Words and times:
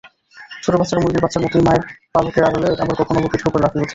ছোট 0.63 0.73
বাচ্চারা 0.79 1.01
মুরগির 1.03 1.23
বাচ্চার 1.23 1.43
মতই 1.45 1.63
মায়ের 1.67 1.83
পালকের 2.15 2.43
আড়ালে, 2.47 2.69
আবার 2.83 2.95
কখনোবা 2.99 3.29
পিঠের 3.31 3.49
উপর 3.49 3.59
লাফিয়ে 3.63 3.83
ওঠে। 3.83 3.89